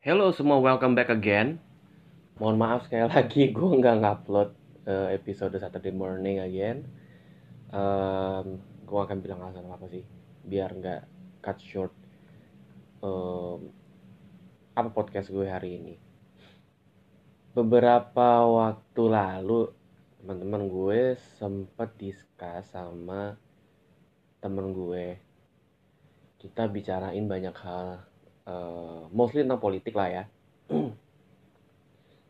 [0.00, 1.60] Hello semua, welcome back again.
[2.40, 4.50] Mohon maaf sekali lagi gue nggak ngupload
[4.88, 6.88] uh, episode Saturday Morning again.
[7.68, 10.00] Um, gue akan bilang alasan apa sih,
[10.48, 11.04] biar nggak
[11.44, 11.92] cut short
[13.04, 13.68] um,
[14.72, 16.00] apa podcast gue hari ini.
[17.52, 19.68] Beberapa waktu lalu
[20.16, 21.00] teman-teman gue
[21.36, 23.36] sempat diskus sama
[24.40, 25.20] temen gue.
[26.40, 28.08] Kita bicarain banyak hal
[28.46, 30.24] uh, mostly tentang politik lah ya.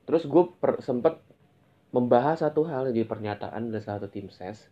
[0.06, 0.44] Terus gue
[0.82, 1.22] sempet
[1.90, 4.70] membahas satu hal di pernyataan dari satu tim ses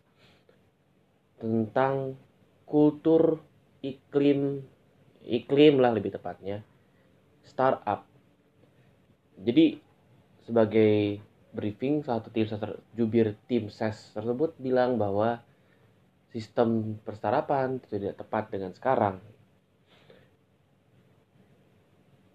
[1.39, 2.15] tentang
[2.63, 3.39] kultur
[3.83, 4.63] iklim
[5.23, 6.63] iklim lah lebih tepatnya
[7.43, 8.07] startup.
[9.39, 9.79] Jadi
[10.43, 11.23] sebagai
[11.55, 12.47] briefing satu tim
[12.95, 15.39] jubir tim ses tersebut bilang bahwa
[16.29, 19.17] sistem perstartupan tidak tepat dengan sekarang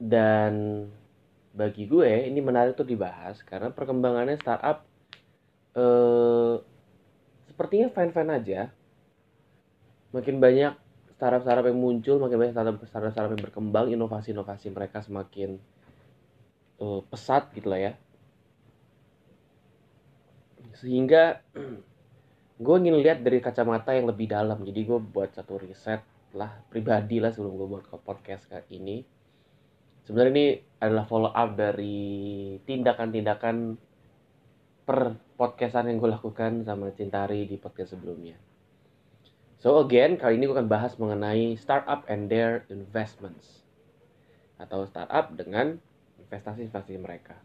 [0.04, 0.84] dan
[1.56, 4.84] bagi gue ini menarik tuh dibahas karena perkembangannya startup
[5.72, 6.54] eh,
[7.48, 8.60] sepertinya fine-fine aja.
[10.12, 10.76] Makin banyak
[11.16, 15.56] startup-startup yang muncul makin banyak startup-startup yang berkembang inovasi-inovasi mereka semakin
[16.84, 17.92] eh, pesat gitu lah ya.
[20.76, 21.40] Sehingga
[22.64, 24.60] gue ingin lihat dari kacamata yang lebih dalam.
[24.68, 29.13] Jadi gue buat satu riset lah pribadi lah sebelum gue buat podcast kayak ini
[30.04, 30.46] sebenarnya ini
[30.80, 33.80] adalah follow up dari tindakan-tindakan
[34.84, 38.36] per podcastan yang gue lakukan sama Cintari di podcast sebelumnya.
[39.64, 43.64] So again, kali ini gue akan bahas mengenai startup and their investments.
[44.60, 45.80] Atau startup dengan
[46.20, 47.40] investasi-investasi mereka.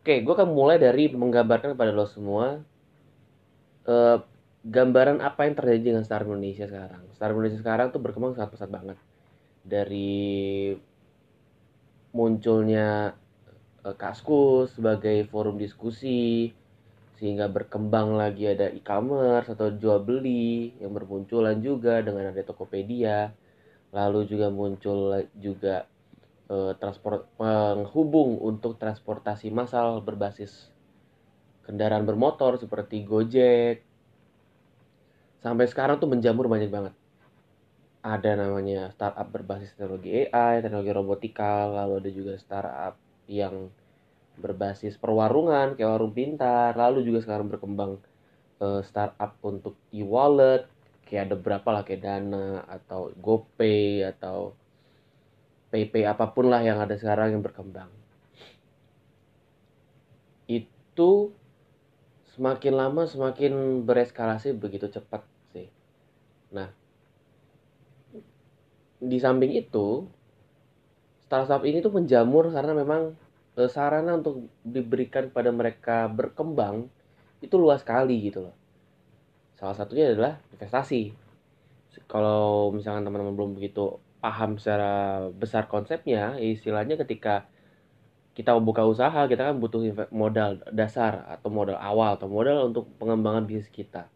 [0.00, 2.64] Oke, gue akan mulai dari menggambarkan kepada lo semua
[3.84, 4.18] uh,
[4.64, 7.04] gambaran apa yang terjadi dengan startup Indonesia sekarang.
[7.12, 8.96] Startup Indonesia sekarang tuh berkembang sangat pesat banget.
[9.60, 10.72] Dari
[12.10, 13.14] munculnya
[13.86, 16.50] uh, Kaskus sebagai forum diskusi
[17.20, 23.28] sehingga berkembang lagi ada e-commerce atau jual beli yang bermunculan juga dengan ada Tokopedia.
[23.92, 25.84] Lalu juga muncul juga
[26.48, 30.70] uh, transport penghubung untuk transportasi massal berbasis
[31.66, 33.84] kendaraan bermotor seperti Gojek.
[35.44, 36.99] Sampai sekarang tuh menjamur banyak banget
[38.00, 42.96] ada namanya startup berbasis teknologi AI, teknologi robotika, lalu ada juga startup
[43.28, 43.68] yang
[44.40, 48.00] berbasis perwarungan kayak warung pintar, lalu juga sekarang berkembang
[48.64, 50.64] uh, startup untuk e-wallet,
[51.04, 54.56] kayak ada berapa lah kayak Dana atau GoPay atau
[55.70, 57.92] PayPay apa pun lah yang ada sekarang yang berkembang.
[60.48, 61.36] Itu
[62.34, 65.22] semakin lama semakin bereskalasi begitu cepat
[65.52, 65.68] sih.
[66.50, 66.79] Nah,
[69.00, 70.04] di samping itu
[71.24, 73.16] startup ini tuh menjamur karena memang
[73.56, 76.86] e, sarana untuk diberikan pada mereka berkembang
[77.40, 78.54] itu luas sekali gitu loh.
[79.56, 81.16] Salah satunya adalah investasi.
[82.06, 87.48] Kalau misalkan teman-teman belum begitu paham secara besar konsepnya istilahnya ketika
[88.36, 89.80] kita mau buka usaha kita kan butuh
[90.12, 94.06] modal dasar atau modal awal atau modal untuk pengembangan bisnis kita.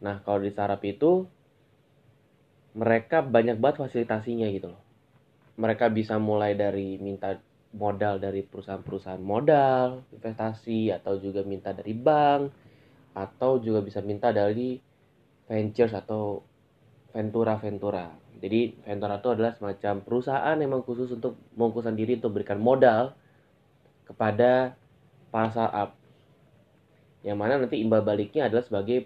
[0.00, 1.26] Nah kalau di startup itu
[2.76, 4.82] mereka banyak banget fasilitasinya gitu loh.
[5.60, 7.36] Mereka bisa mulai dari minta
[7.70, 12.42] modal dari perusahaan-perusahaan modal investasi atau juga minta dari bank
[13.14, 14.74] atau juga bisa minta dari
[15.46, 16.42] ventures atau
[17.14, 18.10] ventura ventura
[18.40, 23.12] jadi ventura itu adalah semacam perusahaan yang khusus untuk mengukuhkan diri untuk berikan modal
[24.08, 24.74] kepada
[25.28, 25.92] para startup.
[27.20, 29.04] Yang mana nanti imbal baliknya adalah sebagai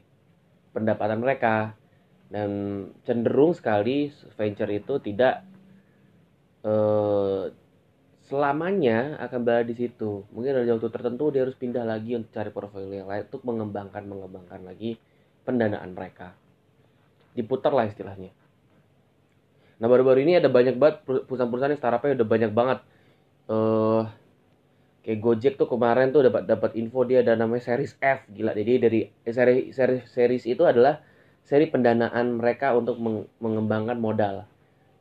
[0.71, 1.75] pendapatan mereka
[2.35, 2.51] dan
[3.07, 5.47] cenderung sekali venture itu tidak
[6.67, 7.47] uh,
[8.27, 10.27] selamanya akan berada di situ.
[10.35, 14.03] Mungkin ada waktu tertentu dia harus pindah lagi untuk cari profil yang lain untuk mengembangkan
[14.03, 14.99] mengembangkan lagi
[15.47, 16.35] pendanaan mereka.
[17.39, 18.35] Diputar lah istilahnya.
[19.79, 22.79] Nah baru-baru ini ada banyak banget perusahaan-perusahaan yang startupnya udah banyak banget.
[23.47, 24.03] Uh,
[25.07, 28.27] kayak Gojek tuh kemarin tuh dapat dapat info dia ada namanya series F.
[28.27, 31.14] Gila jadi dari eh, seri series series itu adalah
[31.45, 32.97] seri pendanaan mereka untuk
[33.39, 34.49] mengembangkan modal.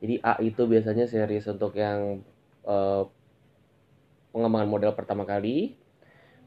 [0.04, 2.20] Jadi A itu biasanya seri untuk yang
[2.68, 3.08] uh,
[4.36, 5.72] pengembangan modal pertama kali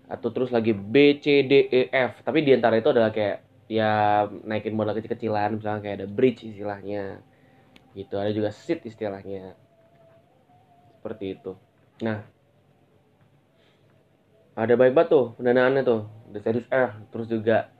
[0.08, 2.22] atau terus lagi B, C, D, E, F.
[2.22, 7.20] Tapi di antara itu adalah kayak ya naikin modal kecil-kecilan misalnya kayak ada bridge istilahnya.
[7.98, 9.58] Gitu, ada juga seed istilahnya.
[11.02, 11.58] Seperti itu.
[12.06, 12.22] Nah,
[14.54, 16.02] ada baik banget tuh pendanaannya tuh.
[16.30, 17.74] The series F, terus juga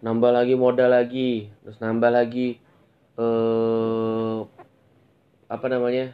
[0.00, 1.52] nambah lagi modal lagi.
[1.64, 2.60] Terus nambah lagi
[3.16, 4.38] eh
[5.46, 6.12] apa namanya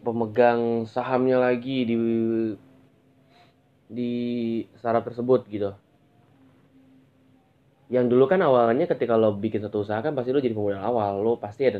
[0.00, 1.96] pemegang sahamnya lagi di
[3.88, 4.12] di
[4.76, 5.70] startup tersebut gitu.
[7.92, 11.20] Yang dulu kan awalnya ketika lo bikin satu usaha kan pasti lo jadi pemodal awal.
[11.22, 11.78] Lo pasti ada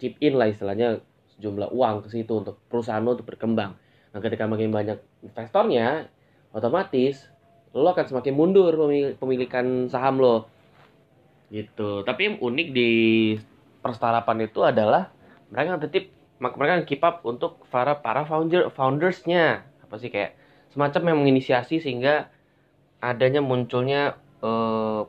[0.00, 1.02] chip in lah istilahnya
[1.36, 3.76] sejumlah uang ke situ untuk perusahaan lo untuk berkembang.
[4.14, 6.08] Nah ketika makin banyak investornya
[6.56, 7.28] otomatis
[7.74, 8.72] lo akan semakin mundur
[9.18, 10.46] pemilikan saham lo.
[11.50, 12.02] Gitu.
[12.02, 12.90] Tapi yang unik di
[13.82, 15.14] perstarapan itu adalah
[15.50, 19.64] mereka tetap mereka keep up untuk para para founder foundersnya.
[19.86, 20.36] Apa sih kayak
[20.74, 22.28] semacam yang menginisiasi sehingga
[23.00, 25.08] adanya munculnya uh,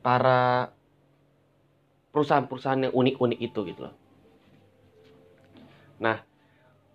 [0.00, 0.72] para
[2.10, 3.94] perusahaan-perusahaan yang unik-unik itu gitu loh.
[6.00, 6.24] Nah,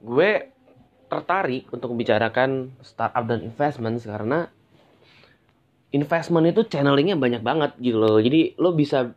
[0.02, 0.55] gue
[1.22, 4.52] tertarik untuk membicarakan startup dan investment karena
[5.96, 8.20] investment itu channelingnya banyak banget gitu loh.
[8.20, 9.16] Jadi lo bisa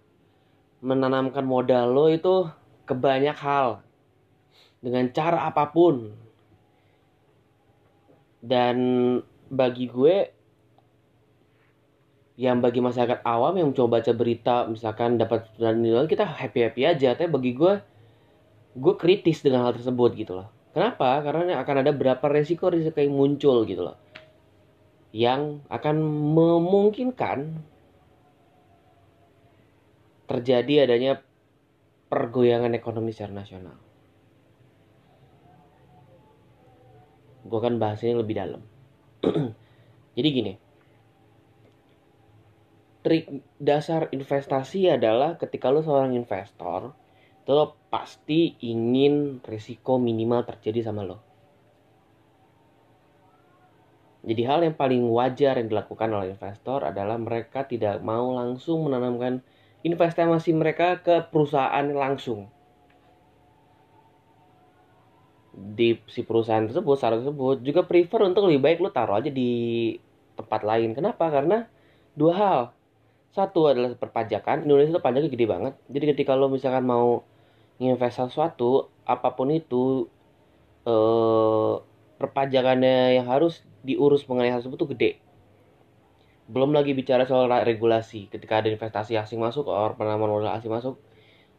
[0.78, 2.46] menanamkan modal lo itu
[2.86, 3.82] ke banyak hal
[4.78, 6.14] dengan cara apa pun.
[8.38, 8.78] Dan
[9.50, 10.16] bagi gue
[12.38, 16.82] yang bagi masyarakat awam yang coba baca berita misalkan dapat dan nilai kita happy happy
[16.86, 17.82] aja tapi bagi gue
[18.78, 20.46] gue kritis dengan hal tersebut gitu loh
[20.78, 21.20] kenapa?
[21.26, 23.98] Karena akan ada berapa resiko resiko yang muncul gitu loh.
[25.10, 25.96] Yang akan
[26.38, 27.38] memungkinkan
[30.28, 31.18] terjadi adanya
[32.12, 33.76] pergoyangan ekonomi secara nasional.
[37.48, 38.62] Gue akan bahas ini lebih dalam.
[40.16, 40.52] Jadi gini.
[43.00, 43.24] Trik
[43.56, 46.92] dasar investasi adalah ketika lo seorang investor,
[47.48, 51.16] lo pasti ingin risiko minimal terjadi sama lo.
[54.28, 59.40] Jadi hal yang paling wajar yang dilakukan oleh investor adalah mereka tidak mau langsung menanamkan
[59.80, 62.52] investasi mereka ke perusahaan langsung.
[65.56, 69.94] Di si perusahaan tersebut, saat tersebut juga prefer untuk lebih baik lo taruh aja di
[70.36, 70.92] tempat lain.
[70.92, 71.32] Kenapa?
[71.32, 71.64] Karena
[72.12, 72.60] dua hal
[73.32, 74.68] satu adalah perpajakan.
[74.68, 75.74] Indonesia itu pajaknya gede banget.
[75.88, 77.22] Jadi ketika lo misalkan mau
[77.78, 80.10] nginvest sesuatu, apa pun itu
[80.86, 81.74] eh,
[82.18, 85.10] perpajakannya yang harus diurus mengenai hal tersebut tuh gede.
[86.50, 88.26] Belum lagi bicara soal regulasi.
[88.28, 90.98] Ketika ada investasi asing masuk, atau penanaman modal asing masuk,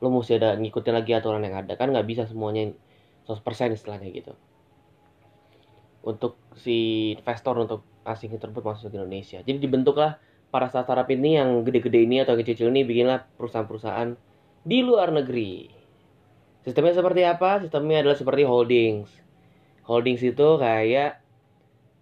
[0.04, 1.80] lo mesti ada ngikutin lagi aturan yang ada.
[1.80, 2.76] Kan nggak bisa semuanya
[3.30, 4.34] 100% istilahnya gitu.
[6.04, 9.40] Untuk si investor untuk asing tersebut masuk ke Indonesia.
[9.46, 10.18] Jadi dibentuklah
[10.50, 14.18] para startup ini yang gede-gede ini atau kecil-kecil ini bikinlah perusahaan-perusahaan
[14.66, 15.79] di luar negeri.
[16.64, 17.64] Sistemnya seperti apa?
[17.64, 19.10] Sistemnya adalah seperti holdings.
[19.88, 21.24] Holdings itu kayak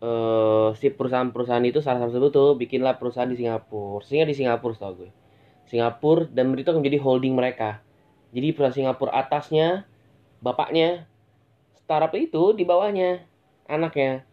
[0.01, 4.03] uh, si perusahaan-perusahaan itu salah satu tuh bikinlah perusahaan di Singapura.
[4.03, 5.11] Sehingga di Singapura tau gue.
[5.67, 7.83] Singapura dan itu menjadi holding mereka.
[8.33, 9.87] Jadi perusahaan Singapura atasnya,
[10.43, 11.07] bapaknya,
[11.77, 13.23] startup itu di bawahnya,
[13.69, 14.27] anaknya.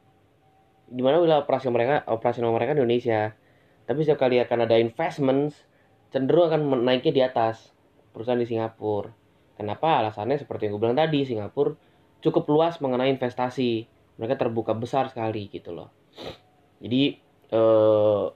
[0.89, 3.35] Di mana wilayah operasi mereka, operasional mereka di Indonesia
[3.85, 5.53] tapi setiap kali akan ada investment,
[6.09, 7.73] cenderung akan naiknya di atas
[8.17, 9.13] perusahaan di Singapura.
[9.55, 10.03] Kenapa?
[10.03, 11.79] Alasannya seperti yang gue bilang tadi, Singapura
[12.25, 13.87] cukup luas mengenai investasi.
[14.19, 15.91] Mereka terbuka besar sekali gitu loh.
[16.79, 17.19] Jadi
[17.51, 18.27] eh,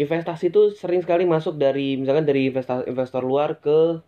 [0.00, 4.00] investasi itu sering sekali masuk dari misalkan dari investor investor luar ke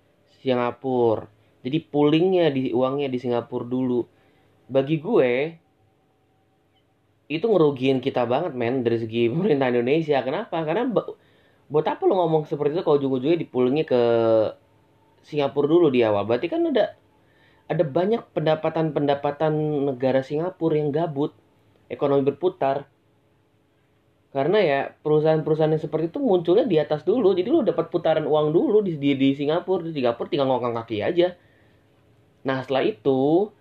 [0.42, 1.28] Singapura.
[1.62, 4.00] Jadi poolingnya di uangnya di Singapura dulu.
[4.66, 5.30] Bagi gue
[7.32, 10.90] itu ngerugiin kita banget men dari segi pemerintah Indonesia kenapa karena
[11.72, 14.02] buat apa lo ngomong seperti itu kalau ujung-ujungnya dipulangnya ke
[15.22, 16.26] Singapura dulu di awal.
[16.26, 16.98] Berarti kan ada
[17.70, 19.52] ada banyak pendapatan-pendapatan
[19.88, 21.32] negara Singapura yang gabut
[21.88, 22.90] ekonomi berputar.
[24.32, 27.36] Karena ya perusahaan-perusahaan yang seperti itu munculnya di atas dulu.
[27.36, 29.84] Jadi lo dapat putaran uang dulu di di, di Singapura.
[29.84, 31.36] Di Singapura tinggal ngokang kaki aja.
[32.42, 33.52] Nah setelah itu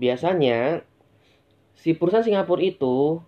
[0.00, 0.86] biasanya
[1.76, 3.20] si perusahaan Singapura itu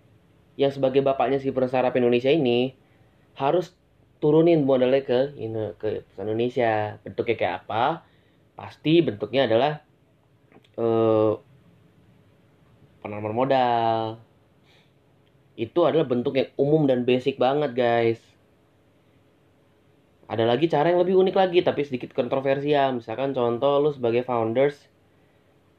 [0.56, 2.76] yang sebagai bapaknya si perusahaan startup Indonesia ini
[3.36, 3.72] harus
[4.22, 5.34] turunin modalnya ke
[5.82, 5.88] ke
[6.22, 6.96] Indonesia.
[7.02, 8.06] Bentuknya kayak apa?
[8.54, 9.82] Pasti bentuknya adalah
[10.78, 11.32] eh,
[13.02, 14.22] penanaman modal.
[15.58, 18.22] Itu adalah bentuk yang umum dan basic banget guys.
[20.30, 22.96] Ada lagi cara yang lebih unik lagi tapi sedikit kontroversial.
[22.96, 24.78] Misalkan contoh lu sebagai founders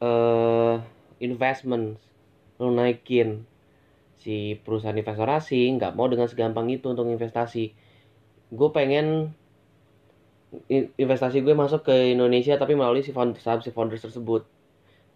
[0.03, 0.77] uh,
[1.23, 2.03] investments
[2.61, 3.47] lo naikin
[4.21, 7.73] si perusahaan investor asing nggak mau dengan segampang itu untuk investasi
[8.53, 9.33] gue pengen
[11.01, 14.45] investasi gue masuk ke Indonesia tapi melalui si founders saham si founders tersebut.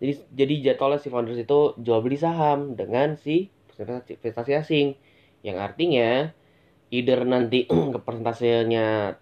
[0.02, 4.88] Jadi jadi jadwalnya si founders itu jual beli saham dengan si investasi asing.
[5.46, 6.10] Yang artinya
[6.90, 9.18] either nanti ke persentasenya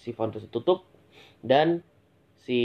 [0.00, 0.88] si founders tutup
[1.44, 1.84] dan
[2.40, 2.60] si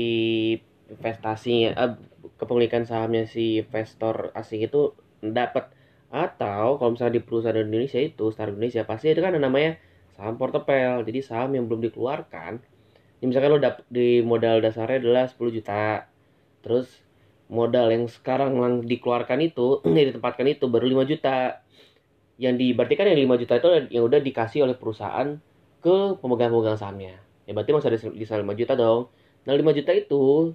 [0.87, 1.93] investasinya eh,
[2.39, 5.75] kepemilikan sahamnya si investor asing itu dapat.
[6.07, 9.75] Atau kalau misalnya di perusahaan Indonesia itu Star Indonesia pasti itu kan ada namanya
[10.17, 11.05] saham portepel.
[11.05, 12.59] Jadi saham yang belum dikeluarkan
[13.17, 16.05] ini misalkan lo dapet di modal dasarnya adalah 10 juta.
[16.61, 16.85] Terus
[17.49, 21.65] modal yang sekarang yang dikeluarkan itu yang ditempatkan itu baru 5 juta.
[22.37, 25.41] Yang di yang 5 juta itu yang udah dikasih oleh perusahaan
[25.81, 27.17] ke pemegang-pemegang sahamnya.
[27.49, 29.09] Ya berarti masih ada sisa 5 juta dong.
[29.49, 30.53] Nah 5 juta itu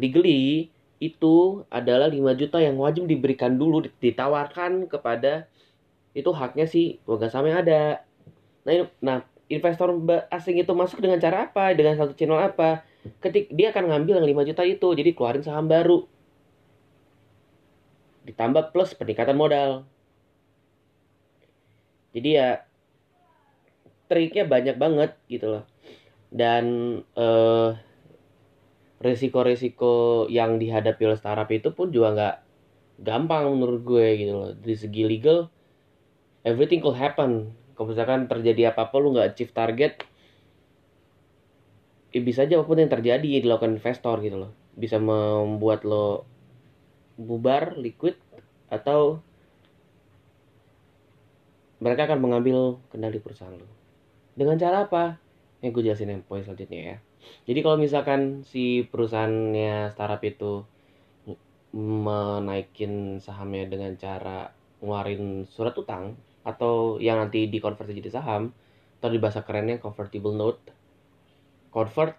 [0.00, 5.44] legally itu adalah 5 juta yang wajib diberikan dulu ditawarkan kepada
[6.16, 8.07] itu haknya si pemegang saham yang ada
[8.68, 9.96] nah nah investor
[10.28, 11.72] asing itu masuk dengan cara apa?
[11.72, 12.84] Dengan satu channel apa?
[13.24, 16.04] Ketik dia akan ngambil yang 5 juta itu jadi keluarin saham baru.
[18.28, 19.88] Ditambah plus peningkatan modal.
[22.12, 22.60] Jadi ya
[24.08, 25.64] triknya banyak banget gitu loh.
[26.28, 26.64] Dan
[27.16, 27.70] eh,
[29.00, 32.36] resiko-resiko yang dihadapi oleh startup itu pun juga nggak
[33.00, 34.50] gampang menurut gue gitu loh.
[34.52, 35.48] Dari segi legal
[36.44, 40.02] everything could happen kalau misalkan terjadi apa-apa lu nggak achieve target
[42.10, 44.52] ya bisa aja apa pun yang terjadi dilakukan investor gitu loh.
[44.74, 46.26] Bisa membuat lo
[47.14, 48.18] bubar liquid
[48.66, 49.22] atau
[51.78, 53.70] mereka akan mengambil kendali perusahaan lo.
[54.34, 55.22] Dengan cara apa?
[55.62, 56.96] Yang gue jelasin yang poin selanjutnya ya.
[57.46, 60.66] Jadi kalau misalkan si perusahaannya startup itu
[61.70, 64.50] menaikin sahamnya dengan cara
[64.82, 66.18] ngeluarin surat utang
[66.48, 68.56] atau yang nanti dikonversi jadi saham
[68.98, 70.72] atau di bahasa kerennya convertible note.
[71.68, 72.16] Convert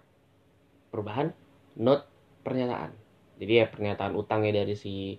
[0.94, 1.34] perubahan
[1.74, 2.06] note
[2.46, 2.94] pernyataan.
[3.42, 5.18] Jadi ya pernyataan utangnya dari si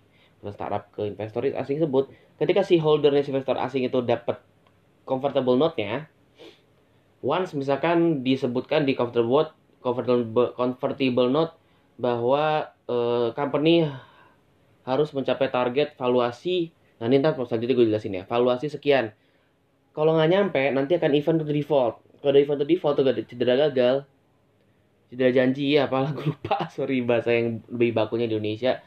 [0.49, 2.09] startup ke investor asing tersebut
[2.41, 4.41] ketika si holdernya si investor asing itu dapat
[5.05, 6.09] convertible note-nya
[7.21, 9.53] once misalkan disebutkan di convertible
[9.85, 11.53] convertible, convertible note
[12.01, 13.85] bahwa uh, company
[14.81, 18.23] harus mencapai target valuasi nah ini ntar selanjutnya gue jelasin ya.
[18.29, 19.09] Valuasi sekian.
[19.97, 21.97] Kalau nggak nyampe nanti akan event to default.
[22.21, 24.05] Kalau ada event to default tuh gak cedera gagal.
[25.09, 26.67] Cedera janji ya apalah gue lupa.
[26.77, 28.85] Sorry bahasa yang lebih bakunya di Indonesia.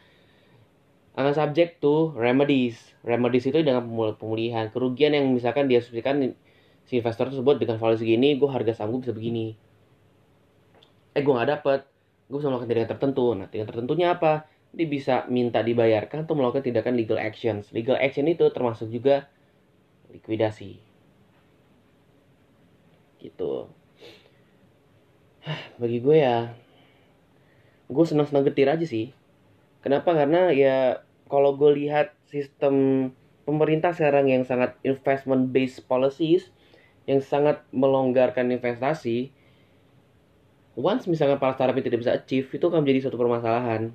[1.18, 2.78] Akan subject to remedies.
[3.02, 3.82] Remedies itu dengan
[4.14, 4.70] pemulihan.
[4.70, 9.14] Kerugian yang misalkan dia si investor tersebut dengan valuasi segini gue harga saham gue bisa
[9.14, 9.58] begini.
[11.18, 11.82] Eh gue nggak dapet.
[12.30, 13.26] Gue bisa melakukan tindakan tertentu.
[13.34, 17.70] Nah tindakan tertentunya apa dia bisa minta dibayarkan atau melakukan tindakan legal actions.
[17.70, 19.30] Legal action itu termasuk juga
[20.10, 20.82] likuidasi.
[23.22, 23.52] Gitu.
[25.80, 26.52] Bagi gue ya
[27.86, 29.14] gue senang-senang getir aja sih.
[29.80, 30.10] Kenapa?
[30.12, 33.08] Karena ya kalau gue lihat sistem
[33.44, 36.50] pemerintah sekarang yang sangat investment based policies
[37.04, 39.28] yang sangat melonggarkan investasi
[40.74, 43.92] once misalkan para startup tidak bisa achieve itu akan menjadi suatu permasalahan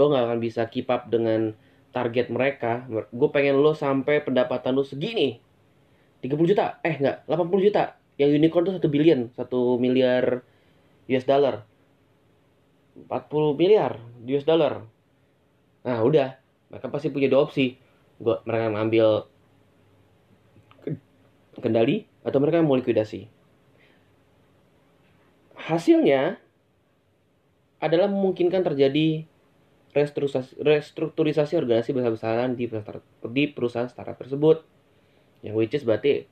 [0.00, 1.52] lo nggak akan bisa keep up dengan
[1.92, 2.88] target mereka.
[3.12, 5.36] Gue pengen lo sampai pendapatan lo segini.
[6.24, 6.80] 30 juta?
[6.80, 7.28] Eh nggak.
[7.28, 8.00] 80 juta.
[8.16, 9.28] Yang unicorn tuh satu billion.
[9.36, 10.40] Satu miliar
[11.04, 11.68] US dollar.
[12.96, 14.88] 40 miliar US dollar.
[15.84, 16.40] Nah udah.
[16.72, 17.76] Mereka pasti punya dua opsi.
[18.16, 19.08] Gue mereka ngambil
[21.60, 23.28] kendali atau mereka mau likuidasi.
[25.60, 26.40] Hasilnya
[27.80, 29.24] adalah memungkinkan terjadi
[29.90, 32.70] restrukturisasi, restrukturisasi organisasi besar-besaran di,
[33.34, 34.62] di perusahaan startup tersebut.
[35.42, 36.28] Yang which is berarti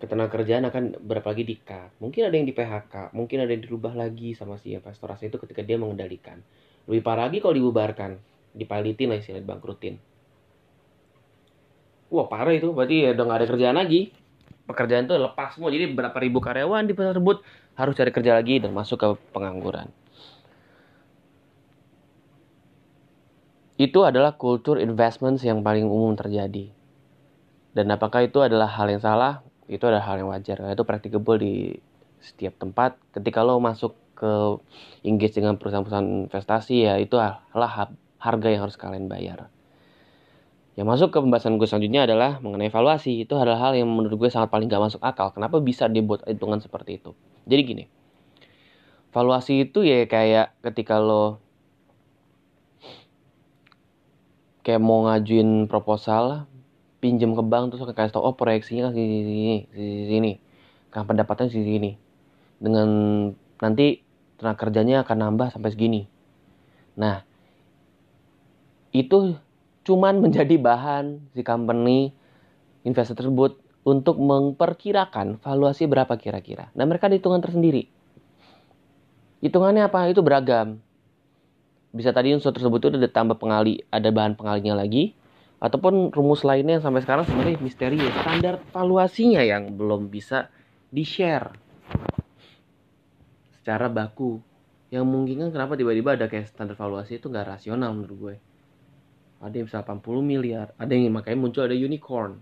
[0.00, 1.92] ketenaga kerjaan akan berapa lagi di cut.
[2.00, 5.36] Mungkin ada yang di PHK, mungkin ada yang dirubah lagi sama si investor asing itu
[5.44, 6.40] ketika dia mengendalikan.
[6.88, 8.16] Lebih parah lagi kalau dibubarkan,
[8.56, 10.00] dipalitin lah istilah bangkrutin.
[12.08, 14.10] Wah parah itu, berarti ya udah gak ada kerjaan lagi.
[14.64, 17.36] Pekerjaan itu lepas semua, jadi berapa ribu karyawan di perusahaan tersebut
[17.76, 19.92] harus cari kerja lagi dan masuk ke pengangguran.
[23.80, 26.68] Itu adalah kultur investment yang paling umum terjadi.
[27.72, 29.40] Dan apakah itu adalah hal yang salah?
[29.72, 30.60] Itu adalah hal yang wajar.
[30.68, 31.80] Itu practicable di
[32.20, 33.00] setiap tempat.
[33.16, 34.60] Ketika lo masuk ke
[35.00, 39.48] engage dengan perusahaan-perusahaan investasi ya itu adalah harga yang harus kalian bayar.
[40.76, 43.24] Yang masuk ke pembahasan gue selanjutnya adalah mengenai evaluasi.
[43.24, 45.32] Itu adalah hal yang menurut gue sangat paling gak masuk akal.
[45.32, 47.16] Kenapa bisa dibuat hitungan seperti itu?
[47.48, 47.84] Jadi gini,
[49.08, 51.40] valuasi itu ya kayak ketika lo
[54.60, 56.46] kayak mau ngajuin proposal
[57.00, 60.32] pinjam ke bank terus kasih tau oh proyeksinya kan sini sini sini sini
[60.92, 61.90] kan pendapatan sini sini
[62.60, 62.88] dengan
[63.60, 64.04] nanti
[64.36, 66.02] tenaga kerjanya akan nambah sampai segini
[66.96, 67.24] nah
[68.92, 69.38] itu
[69.86, 72.12] cuman menjadi bahan si company
[72.84, 76.68] investor tersebut untuk memperkirakan valuasi berapa kira-kira.
[76.76, 77.88] Nah mereka ada hitungan tersendiri.
[79.40, 80.12] Hitungannya apa?
[80.12, 80.84] Itu beragam.
[81.90, 85.14] Bisa tadi unsur tersebut itu ada tambah pengali ada bahan pengalinya lagi.
[85.60, 88.14] Ataupun rumus lainnya yang sampai sekarang sebenarnya misterius.
[88.24, 90.48] Standar valuasinya yang belum bisa
[90.88, 91.52] di share
[93.60, 94.40] secara baku.
[94.88, 98.34] Yang mungkin kan kenapa tiba-tiba ada kayak standar valuasi itu nggak rasional menurut gue.
[99.44, 102.40] Ada yang bisa 80 miliar ada yang makanya muncul ada unicorn.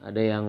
[0.00, 0.46] Ada yang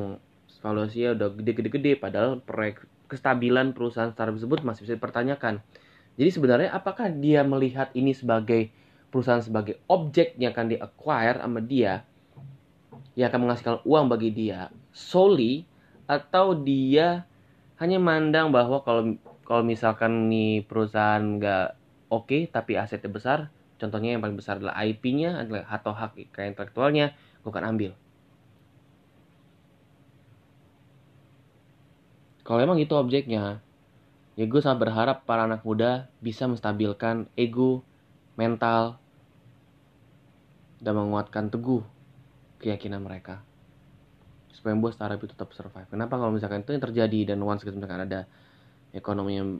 [0.63, 5.59] valuasinya udah gede-gede-gede padahal proyek kestabilan perusahaan startup tersebut masih bisa dipertanyakan
[6.19, 8.67] jadi sebenarnya apakah dia melihat ini sebagai
[9.07, 12.03] perusahaan sebagai objek yang akan di-acquire sama dia
[13.15, 15.63] yang akan menghasilkan uang bagi dia solely
[16.11, 17.23] atau dia
[17.79, 19.15] hanya mandang bahwa kalau
[19.47, 21.67] kalau misalkan nih perusahaan nggak
[22.11, 23.47] oke okay, tapi asetnya besar
[23.79, 25.39] contohnya yang paling besar adalah IP-nya
[25.71, 27.91] atau hak kayak intelektualnya gue akan ambil.
[32.43, 33.63] Kalau emang itu objeknya
[34.39, 37.83] ya gue sangat berharap para anak muda bisa menstabilkan ego,
[38.39, 38.95] mental,
[40.79, 41.83] dan menguatkan teguh
[42.63, 43.43] keyakinan mereka.
[44.55, 45.91] Supaya membuat startup itu tetap survive.
[45.91, 48.31] Kenapa kalau misalkan itu yang terjadi dan once misalkan ada
[48.95, 49.59] ekonomi yang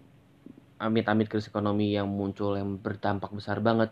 [0.80, 3.92] amit-amit krisis ekonomi yang muncul yang berdampak besar banget,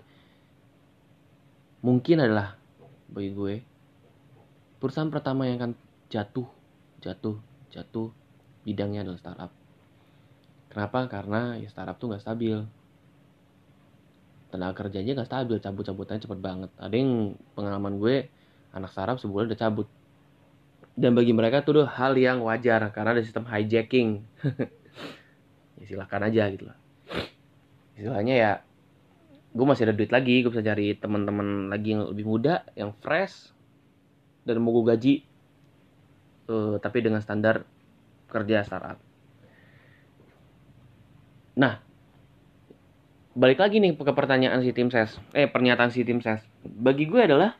[1.84, 2.56] mungkin adalah
[3.12, 3.56] bagi gue
[4.80, 5.76] perusahaan pertama yang akan
[6.08, 6.48] jatuh,
[7.04, 7.36] jatuh,
[7.76, 8.08] jatuh
[8.64, 9.67] bidangnya adalah startup
[10.68, 11.08] Kenapa?
[11.08, 12.60] Karena ya startup tuh nggak stabil.
[14.48, 16.72] Tenaga kerjanya nggak stabil, cabut-cabutannya cepet banget.
[16.80, 18.28] Ada yang pengalaman gue,
[18.72, 19.88] anak startup sebulan udah cabut.
[20.98, 24.26] Dan bagi mereka tuh udah hal yang wajar karena ada sistem hijacking.
[25.78, 26.78] ya silahkan aja gitu lah.
[27.98, 28.52] Istilahnya ya,
[29.54, 33.54] gue masih ada duit lagi, gue bisa cari teman-teman lagi yang lebih muda, yang fresh,
[34.46, 35.16] dan mau gue gaji.
[36.48, 37.68] Uh, tapi dengan standar
[38.32, 39.07] kerja startup
[41.58, 41.82] Nah,
[43.34, 46.46] balik lagi nih ke pertanyaan si tim ses, eh pernyataan si tim ses.
[46.62, 47.58] Bagi gue adalah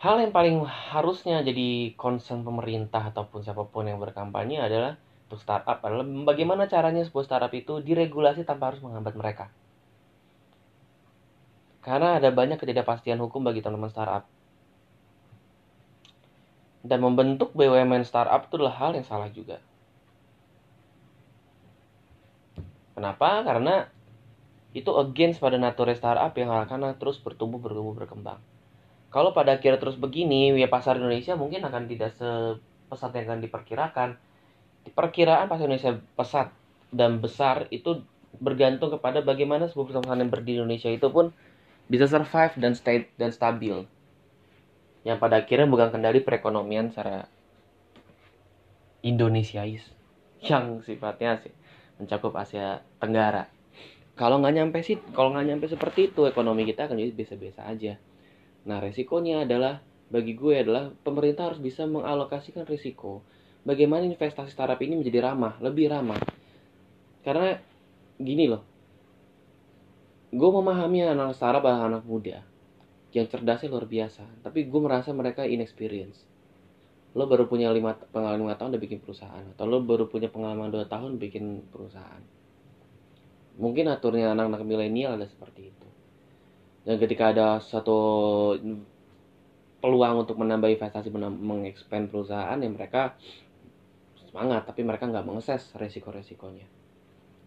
[0.00, 4.96] hal yang paling harusnya jadi concern pemerintah ataupun siapa pun yang berkampanye adalah
[5.28, 9.52] untuk startup adalah bagaimana caranya sebuah startup itu diregulasi tanpa harus menghambat mereka.
[11.84, 14.24] Karena ada banyak ketidakpastian hukum bagi teman-teman startup.
[16.80, 19.60] Dan membentuk BUMN startup itu adalah hal yang salah juga.
[22.94, 23.42] Kenapa?
[23.42, 23.90] Karena
[24.74, 28.42] itu against pada nature startup yang akan terus bertumbuh bertumbuh berkembang.
[29.10, 34.08] Kalau pada akhirnya terus begini, ya pasar Indonesia mungkin akan tidak sepesat yang akan diperkirakan.
[34.90, 36.50] Perkiraan pasar Indonesia pesat
[36.90, 38.02] dan besar itu
[38.42, 41.30] bergantung kepada bagaimana sebuah perusahaan yang berdiri di Indonesia itu pun
[41.86, 43.86] bisa survive dan stay dan stabil.
[45.06, 47.30] Yang pada akhirnya bukan kendali perekonomian secara
[49.04, 49.94] Indonesiais
[50.44, 51.52] yang sifatnya sih
[51.98, 53.46] mencakup Asia Tenggara.
[54.14, 57.98] Kalau nggak nyampe sih, kalau nggak nyampe seperti itu, ekonomi kita akan jadi biasa-biasa aja.
[58.64, 63.26] Nah, resikonya adalah bagi gue adalah pemerintah harus bisa mengalokasikan risiko.
[63.66, 66.20] Bagaimana investasi startup ini menjadi ramah, lebih ramah.
[67.26, 67.58] Karena
[68.20, 68.62] gini loh,
[70.30, 72.44] gue memahami anak startup adalah anak muda
[73.10, 76.33] yang cerdasnya luar biasa, tapi gue merasa mereka inexperienced
[77.14, 79.44] lo baru punya lima pengalaman lima tahun udah bikin perusahaan.
[79.54, 82.22] Atau lo baru punya pengalaman dua tahun bikin perusahaan.
[83.54, 85.88] Mungkin aturnya anak-anak milenial ada seperti itu.
[86.84, 87.98] Dan ketika ada satu
[89.78, 93.14] peluang untuk menambah investasi mengekspand perusahaan yang mereka
[94.16, 96.66] semangat tapi mereka nggak mengakses resiko-resikonya.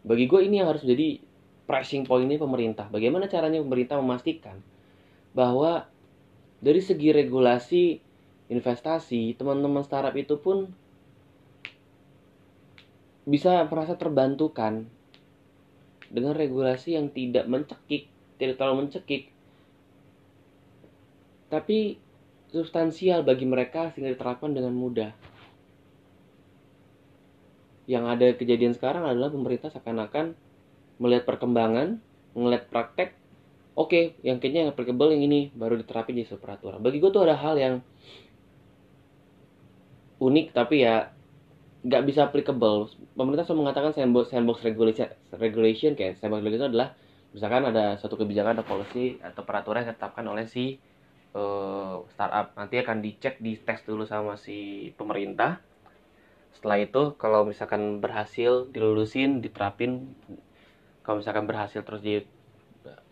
[0.08, 1.20] Bagi gue ini yang harus jadi
[1.68, 2.88] pricing point ini pemerintah.
[2.88, 4.64] Bagaimana caranya pemerintah memastikan
[5.36, 5.84] bahwa
[6.64, 8.00] dari segi regulasi
[8.48, 10.72] investasi, teman-teman startup itu pun
[13.28, 14.88] bisa merasa terbantukan
[16.08, 18.08] dengan regulasi yang tidak mencekik,
[18.40, 19.36] tidak terlalu mencekik,
[21.52, 22.00] tapi
[22.52, 25.12] substansial bagi mereka sehingga diterapkan dengan mudah.
[27.88, 30.36] Yang ada kejadian sekarang adalah pemerintah seakan-akan
[31.00, 32.00] melihat perkembangan,
[32.36, 33.16] melihat praktek,
[33.76, 36.84] oke, okay, yang kayaknya yang applicable yang ini baru diterapin di peraturan.
[36.84, 37.76] Bagi gue tuh ada hal yang
[40.18, 41.14] unik tapi ya
[41.86, 42.90] nggak bisa applicable.
[43.14, 46.98] Pemerintah selalu mengatakan sandbox sandbox regulation regulation kayak sandbox regulation adalah
[47.32, 50.82] misalkan ada satu kebijakan atau policy atau peraturan yang ditetapkan oleh si
[51.38, 52.58] uh, startup.
[52.58, 55.62] Nanti akan dicek di tes dulu sama si pemerintah.
[56.58, 60.10] Setelah itu kalau misalkan berhasil dilulusin diterapin
[61.06, 62.26] kalau misalkan berhasil terus di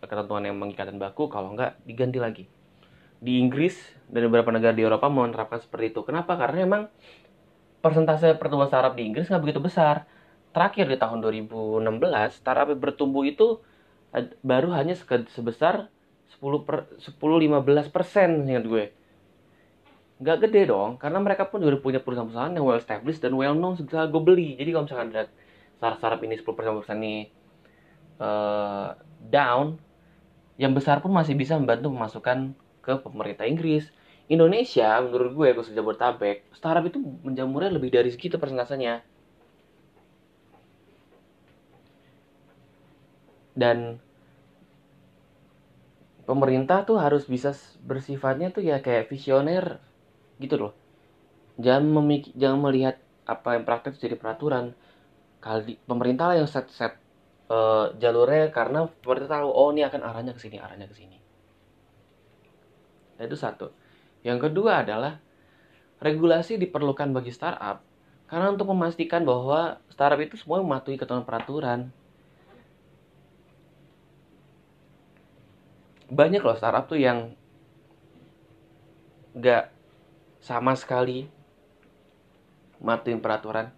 [0.04, 2.44] ketentuan yang mengikatan baku kalau enggak diganti lagi
[3.20, 3.76] di Inggris
[4.06, 6.00] dan beberapa negara di Eropa menerapkan seperti itu.
[6.06, 6.36] Kenapa?
[6.36, 6.82] Karena memang
[7.80, 10.04] persentase pertumbuhan startup di Inggris nggak begitu besar.
[10.52, 11.84] Terakhir di tahun 2016,
[12.32, 13.60] startup bertumbuh itu
[14.40, 14.96] baru hanya
[15.28, 15.92] sebesar
[16.40, 18.84] 10 per 10 15 persen ingat gue
[20.16, 23.76] nggak gede dong karena mereka pun juga punya perusahaan-perusahaan yang well established dan well known
[23.76, 25.28] segala gue beli jadi kalau misalkan ada
[25.76, 27.16] startup ini 10 persen persen ini
[28.16, 28.96] uh,
[29.28, 29.76] down
[30.56, 33.90] yang besar pun masih bisa membantu memasukkan ke pemerintah Inggris.
[34.30, 39.02] Indonesia menurut gue khusus Jabodetabek startup itu menjamurnya lebih dari segitu persentasenya.
[43.56, 43.98] Dan
[46.26, 49.82] pemerintah tuh harus bisa bersifatnya tuh ya kayak visioner
[50.38, 50.72] gitu loh.
[51.58, 54.74] Jangan memik jangan melihat apa yang praktek jadi peraturan.
[55.38, 56.98] Kali pemerintah lah yang set set
[57.50, 61.15] uh, jalurnya karena pemerintah tahu oh ini akan arahnya ke sini arahnya ke sini
[63.24, 63.72] itu satu.
[64.20, 65.22] Yang kedua adalah
[66.02, 67.80] regulasi diperlukan bagi startup
[68.26, 71.80] karena untuk memastikan bahwa startup itu semua mematuhi ketentuan peraturan.
[76.10, 77.34] Banyak loh startup tuh yang
[79.36, 79.70] nggak
[80.42, 81.26] sama sekali
[82.82, 83.70] matuin peraturan.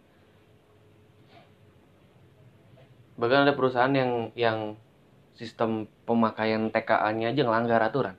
[3.18, 4.59] Bahkan ada perusahaan yang yang
[5.35, 8.16] sistem pemakaian TKA-nya aja ngelanggar aturan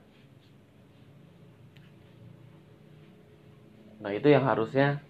[4.00, 5.04] nah itu yang harusnya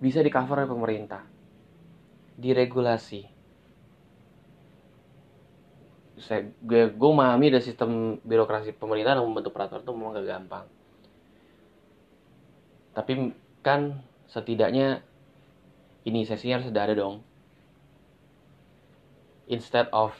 [0.00, 1.22] bisa di cover oleh pemerintah.
[2.40, 3.22] Diregulasi.
[6.20, 10.66] Saya gue gue memahami ada sistem birokrasi pemerintah yang membentuk peraturan itu memang gak gampang.
[12.96, 13.12] Tapi
[13.60, 15.04] kan setidaknya
[16.08, 17.20] ini sesinya harus ada dong.
[19.52, 20.16] Instead of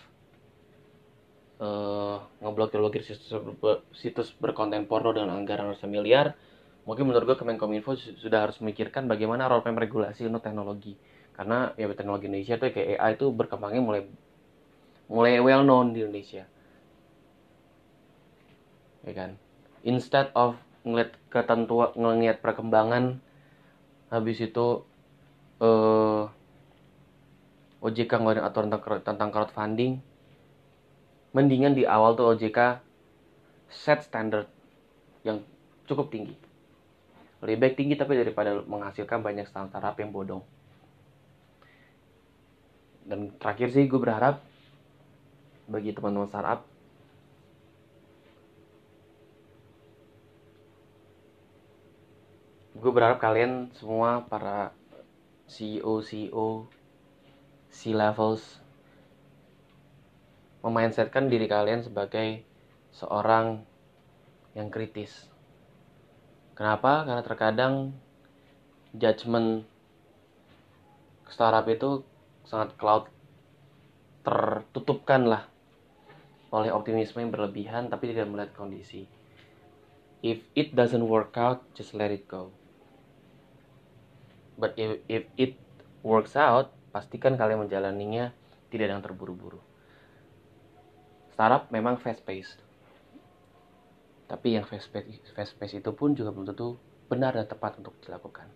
[1.61, 3.33] uh, ngeblokir-blokir situs,
[3.97, 6.37] situs berkonten porno dengan anggaran ratusan miliar
[6.91, 10.99] mungkin menurut gue Kemenkominfo sudah harus memikirkan bagaimana roadmap regulasi untuk teknologi.
[11.39, 14.03] Karena ya teknologi Indonesia tuh kayak AI itu berkembangnya mulai
[15.07, 16.51] mulai well known di Indonesia.
[19.07, 19.39] Ya kan?
[19.87, 23.23] Instead of ngeliat ketentuan ngeliat perkembangan
[24.11, 24.83] habis itu
[25.63, 30.03] uh, eh, OJK ngeluarin aturan tentang, tentang crowdfunding
[31.31, 32.83] mendingan di awal tuh OJK
[33.71, 34.51] set standard
[35.23, 35.47] yang
[35.87, 36.50] cukup tinggi
[37.41, 40.45] lebih baik tinggi tapi daripada menghasilkan banyak startup yang bodong
[43.09, 44.45] dan terakhir sih gue berharap
[45.67, 46.69] bagi teman-teman startup
[52.81, 54.73] gue berharap kalian semua para
[55.51, 56.65] CEO CEO
[57.69, 58.61] C levels
[60.61, 62.45] memindsetkan diri kalian sebagai
[62.93, 63.65] seorang
[64.53, 65.29] yang kritis.
[66.61, 67.09] Kenapa?
[67.09, 67.75] Karena terkadang
[68.93, 69.65] judgement
[71.33, 72.05] startup itu
[72.45, 73.09] sangat cloud
[74.21, 75.49] tertutupkan lah
[76.53, 79.09] oleh optimisme yang berlebihan tapi tidak melihat kondisi.
[80.21, 82.53] If it doesn't work out, just let it go.
[84.61, 85.57] But if, if it
[86.05, 88.37] works out, pastikan kalian menjalaninya
[88.69, 89.65] tidak yang terburu-buru.
[91.33, 92.61] Startup memang fast paced.
[94.31, 96.79] Tapi yang fast pace, itu pun juga belum tentu
[97.11, 98.47] benar dan tepat untuk dilakukan.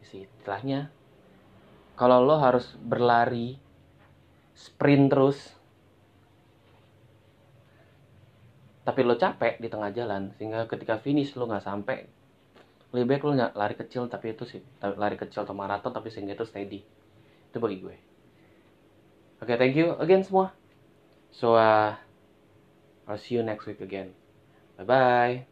[0.00, 0.88] Istilahnya,
[1.92, 3.60] kalau lo harus berlari
[4.56, 5.38] sprint terus
[8.84, 12.04] tapi lo capek di tengah jalan sehingga ketika finish lo nggak sampai
[12.94, 16.36] lebih baik lo nggak lari kecil tapi itu sih lari kecil atau maraton tapi sehingga
[16.36, 16.80] itu steady.
[17.50, 17.96] Itu bagi gue.
[19.42, 20.54] Oke okay, thank you again semua.
[21.34, 21.98] So uh,
[23.06, 24.14] I'll see you next week again.
[24.78, 25.46] Bye bye